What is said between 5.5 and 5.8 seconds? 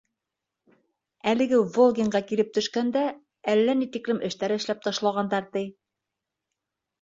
ти.